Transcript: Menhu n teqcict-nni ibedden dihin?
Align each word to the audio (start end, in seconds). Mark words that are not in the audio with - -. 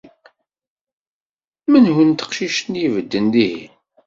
Menhu 1.71 2.01
n 2.09 2.11
teqcict-nni 2.13 2.81
ibedden 2.87 3.25
dihin? 3.33 3.73